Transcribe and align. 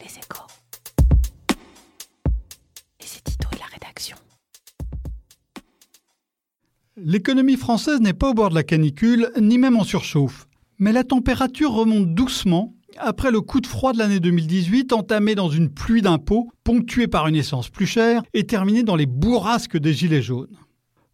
Les 0.00 0.06
échos. 0.06 0.46
C'est 3.00 3.24
Tito 3.24 3.48
et 3.52 3.58
la 3.58 3.66
rédaction. 3.66 4.16
L'économie 6.96 7.56
française 7.56 8.00
n'est 8.00 8.12
pas 8.12 8.30
au 8.30 8.34
bord 8.34 8.50
de 8.50 8.54
la 8.54 8.62
canicule, 8.62 9.30
ni 9.40 9.58
même 9.58 9.76
en 9.76 9.84
surchauffe. 9.84 10.46
Mais 10.78 10.92
la 10.92 11.04
température 11.04 11.72
remonte 11.72 12.14
doucement 12.14 12.74
après 12.96 13.30
le 13.30 13.40
coup 13.40 13.60
de 13.60 13.66
froid 13.66 13.92
de 13.92 13.98
l'année 13.98 14.20
2018, 14.20 14.92
entamé 14.92 15.34
dans 15.34 15.48
une 15.48 15.70
pluie 15.70 16.02
d'impôts, 16.02 16.50
ponctuée 16.64 17.06
par 17.06 17.26
une 17.28 17.36
essence 17.36 17.68
plus 17.68 17.86
chère 17.86 18.22
et 18.34 18.44
terminée 18.44 18.82
dans 18.82 18.96
les 18.96 19.06
bourrasques 19.06 19.78
des 19.78 19.94
gilets 19.94 20.22
jaunes. 20.22 20.56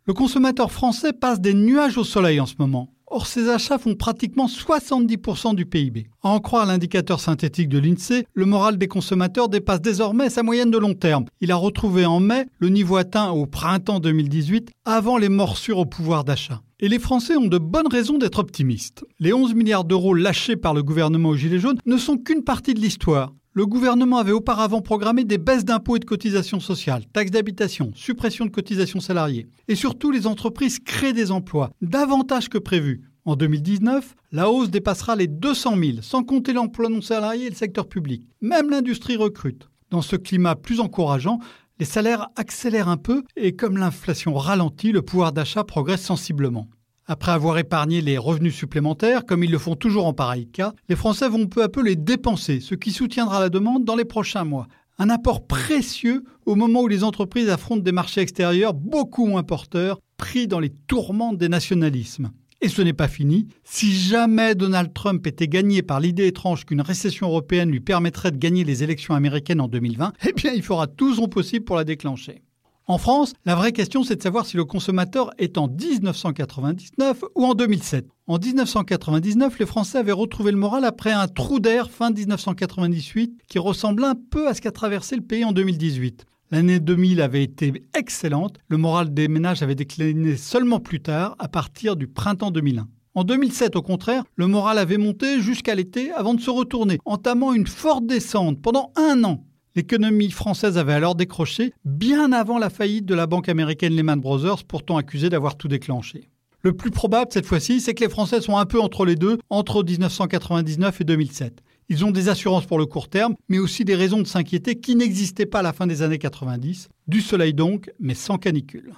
Le 0.06 0.14
consommateur 0.14 0.70
français 0.70 1.12
passe 1.12 1.40
des 1.40 1.54
nuages 1.54 1.96
au 1.96 2.04
soleil 2.04 2.40
en 2.40 2.46
ce 2.46 2.54
moment. 2.58 2.90
Or, 3.16 3.28
ces 3.28 3.48
achats 3.48 3.78
font 3.78 3.94
pratiquement 3.94 4.46
70% 4.46 5.54
du 5.54 5.66
PIB. 5.66 6.08
À 6.24 6.30
en 6.30 6.40
croire 6.40 6.66
l'indicateur 6.66 7.20
synthétique 7.20 7.68
de 7.68 7.78
l'INSEE, 7.78 8.26
le 8.34 8.44
moral 8.44 8.76
des 8.76 8.88
consommateurs 8.88 9.48
dépasse 9.48 9.80
désormais 9.80 10.30
sa 10.30 10.42
moyenne 10.42 10.72
de 10.72 10.78
long 10.78 10.94
terme. 10.94 11.26
Il 11.40 11.52
a 11.52 11.54
retrouvé 11.54 12.06
en 12.06 12.18
mai 12.18 12.46
le 12.58 12.70
niveau 12.70 12.96
atteint 12.96 13.30
au 13.30 13.46
printemps 13.46 14.00
2018, 14.00 14.72
avant 14.84 15.16
les 15.16 15.28
morsures 15.28 15.78
au 15.78 15.86
pouvoir 15.86 16.24
d'achat. 16.24 16.62
Et 16.80 16.88
les 16.88 16.98
Français 16.98 17.36
ont 17.36 17.46
de 17.46 17.58
bonnes 17.58 17.86
raisons 17.86 18.18
d'être 18.18 18.40
optimistes. 18.40 19.04
Les 19.20 19.32
11 19.32 19.54
milliards 19.54 19.84
d'euros 19.84 20.14
lâchés 20.14 20.56
par 20.56 20.74
le 20.74 20.82
gouvernement 20.82 21.28
aux 21.28 21.36
Gilets 21.36 21.60
jaunes 21.60 21.78
ne 21.86 21.96
sont 21.96 22.16
qu'une 22.16 22.42
partie 22.42 22.74
de 22.74 22.80
l'histoire 22.80 23.32
le 23.56 23.66
gouvernement 23.66 24.18
avait 24.18 24.32
auparavant 24.32 24.80
programmé 24.80 25.22
des 25.22 25.38
baisses 25.38 25.64
d'impôts 25.64 25.94
et 25.94 26.00
de 26.00 26.04
cotisations 26.04 26.58
sociales, 26.58 27.04
taxes 27.12 27.30
d'habitation, 27.30 27.92
suppression 27.94 28.46
de 28.46 28.50
cotisations 28.50 28.98
salariées. 28.98 29.46
Et 29.68 29.76
surtout, 29.76 30.10
les 30.10 30.26
entreprises 30.26 30.80
créent 30.80 31.12
des 31.12 31.30
emplois, 31.30 31.70
davantage 31.80 32.48
que 32.48 32.58
prévu. 32.58 33.02
En 33.24 33.36
2019, 33.36 34.16
la 34.32 34.50
hausse 34.50 34.70
dépassera 34.70 35.14
les 35.14 35.28
200 35.28 35.76
000, 35.76 35.92
sans 36.02 36.24
compter 36.24 36.52
l'emploi 36.52 36.88
non 36.88 37.00
salarié 37.00 37.46
et 37.46 37.50
le 37.50 37.54
secteur 37.54 37.88
public. 37.88 38.28
Même 38.40 38.70
l'industrie 38.70 39.16
recrute. 39.16 39.68
Dans 39.90 40.02
ce 40.02 40.16
climat 40.16 40.56
plus 40.56 40.80
encourageant, 40.80 41.38
les 41.78 41.86
salaires 41.86 42.28
accélèrent 42.34 42.88
un 42.88 42.96
peu 42.96 43.22
et 43.36 43.54
comme 43.54 43.76
l'inflation 43.76 44.34
ralentit, 44.34 44.90
le 44.90 45.02
pouvoir 45.02 45.32
d'achat 45.32 45.62
progresse 45.62 46.02
sensiblement. 46.02 46.68
Après 47.06 47.32
avoir 47.32 47.58
épargné 47.58 48.00
les 48.00 48.16
revenus 48.16 48.54
supplémentaires, 48.54 49.26
comme 49.26 49.44
ils 49.44 49.50
le 49.50 49.58
font 49.58 49.76
toujours 49.76 50.06
en 50.06 50.14
pareil 50.14 50.46
cas, 50.46 50.72
les 50.88 50.96
Français 50.96 51.28
vont 51.28 51.46
peu 51.46 51.62
à 51.62 51.68
peu 51.68 51.82
les 51.82 51.96
dépenser, 51.96 52.60
ce 52.60 52.74
qui 52.74 52.92
soutiendra 52.92 53.40
la 53.40 53.50
demande 53.50 53.84
dans 53.84 53.94
les 53.94 54.06
prochains 54.06 54.44
mois. 54.44 54.68
Un 54.96 55.10
apport 55.10 55.46
précieux 55.46 56.24
au 56.46 56.54
moment 56.54 56.80
où 56.80 56.88
les 56.88 57.04
entreprises 57.04 57.50
affrontent 57.50 57.82
des 57.82 57.92
marchés 57.92 58.22
extérieurs 58.22 58.72
beaucoup 58.72 59.26
moins 59.26 59.42
porteurs, 59.42 59.98
pris 60.16 60.46
dans 60.46 60.60
les 60.60 60.70
tourments 60.70 61.34
des 61.34 61.50
nationalismes. 61.50 62.30
Et 62.62 62.68
ce 62.68 62.80
n'est 62.80 62.94
pas 62.94 63.08
fini. 63.08 63.48
Si 63.64 63.92
jamais 63.92 64.54
Donald 64.54 64.94
Trump 64.94 65.26
était 65.26 65.48
gagné 65.48 65.82
par 65.82 66.00
l'idée 66.00 66.26
étrange 66.26 66.64
qu'une 66.64 66.80
récession 66.80 67.26
européenne 67.26 67.70
lui 67.70 67.80
permettrait 67.80 68.30
de 68.30 68.38
gagner 68.38 68.64
les 68.64 68.82
élections 68.82 69.14
américaines 69.14 69.60
en 69.60 69.68
2020, 69.68 70.14
eh 70.26 70.32
bien 70.32 70.52
il 70.54 70.62
fera 70.62 70.86
tout 70.86 71.16
son 71.16 71.28
possible 71.28 71.66
pour 71.66 71.76
la 71.76 71.84
déclencher. 71.84 72.40
En 72.86 72.98
France, 72.98 73.32
la 73.46 73.54
vraie 73.54 73.72
question, 73.72 74.04
c'est 74.04 74.16
de 74.16 74.22
savoir 74.22 74.44
si 74.44 74.58
le 74.58 74.66
consommateur 74.66 75.30
est 75.38 75.56
en 75.56 75.68
1999 75.68 77.24
ou 77.34 77.46
en 77.46 77.54
2007. 77.54 78.06
En 78.26 78.38
1999, 78.38 79.58
les 79.58 79.64
Français 79.64 79.96
avaient 79.96 80.12
retrouvé 80.12 80.52
le 80.52 80.58
moral 80.58 80.84
après 80.84 81.12
un 81.12 81.26
trou 81.26 81.60
d'air 81.60 81.90
fin 81.90 82.10
1998 82.10 83.40
qui 83.48 83.58
ressemble 83.58 84.04
un 84.04 84.14
peu 84.14 84.48
à 84.48 84.52
ce 84.52 84.60
qu'a 84.60 84.70
traversé 84.70 85.16
le 85.16 85.22
pays 85.22 85.46
en 85.46 85.52
2018. 85.52 86.26
L'année 86.50 86.78
2000 86.78 87.22
avait 87.22 87.42
été 87.42 87.72
excellente, 87.96 88.58
le 88.68 88.76
moral 88.76 89.14
des 89.14 89.28
ménages 89.28 89.62
avait 89.62 89.74
décliné 89.74 90.36
seulement 90.36 90.78
plus 90.78 91.00
tard, 91.00 91.36
à 91.38 91.48
partir 91.48 91.96
du 91.96 92.06
printemps 92.06 92.50
2001. 92.50 92.86
En 93.14 93.24
2007, 93.24 93.76
au 93.76 93.82
contraire, 93.82 94.24
le 94.36 94.46
moral 94.46 94.76
avait 94.76 94.98
monté 94.98 95.40
jusqu'à 95.40 95.74
l'été 95.74 96.12
avant 96.12 96.34
de 96.34 96.40
se 96.42 96.50
retourner, 96.50 96.98
entamant 97.06 97.54
une 97.54 97.66
forte 97.66 98.04
descente 98.06 98.60
pendant 98.60 98.92
un 98.96 99.24
an. 99.24 99.42
L'économie 99.76 100.30
française 100.30 100.78
avait 100.78 100.92
alors 100.92 101.16
décroché 101.16 101.72
bien 101.84 102.30
avant 102.30 102.58
la 102.58 102.70
faillite 102.70 103.06
de 103.06 103.14
la 103.14 103.26
banque 103.26 103.48
américaine 103.48 103.96
Lehman 103.96 104.20
Brothers, 104.20 104.62
pourtant 104.62 104.96
accusée 104.96 105.30
d'avoir 105.30 105.56
tout 105.56 105.66
déclenché. 105.66 106.28
Le 106.62 106.72
plus 106.72 106.92
probable 106.92 107.32
cette 107.32 107.46
fois-ci, 107.46 107.80
c'est 107.80 107.92
que 107.92 108.04
les 108.04 108.08
Français 108.08 108.40
sont 108.40 108.56
un 108.56 108.66
peu 108.66 108.80
entre 108.80 109.04
les 109.04 109.16
deux, 109.16 109.36
entre 109.50 109.82
1999 109.82 111.00
et 111.00 111.04
2007. 111.04 111.62
Ils 111.88 112.04
ont 112.04 112.12
des 112.12 112.28
assurances 112.28 112.66
pour 112.66 112.78
le 112.78 112.86
court 112.86 113.08
terme, 113.08 113.34
mais 113.48 113.58
aussi 113.58 113.84
des 113.84 113.96
raisons 113.96 114.22
de 114.22 114.26
s'inquiéter 114.26 114.76
qui 114.76 114.94
n'existaient 114.94 115.44
pas 115.44 115.58
à 115.58 115.62
la 115.62 115.72
fin 115.72 115.88
des 115.88 116.02
années 116.02 116.18
90. 116.18 116.88
Du 117.08 117.20
soleil 117.20 117.52
donc, 117.52 117.90
mais 117.98 118.14
sans 118.14 118.38
canicule. 118.38 118.94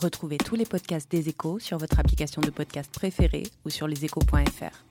Retrouvez 0.00 0.38
tous 0.38 0.54
les 0.54 0.64
podcasts 0.64 1.10
des 1.10 1.28
échos 1.28 1.58
sur 1.58 1.78
votre 1.78 1.98
application 1.98 2.40
de 2.40 2.50
podcast 2.50 2.90
préférée 2.92 3.42
ou 3.66 3.70
sur 3.70 3.88
leséchos.fr. 3.88 4.87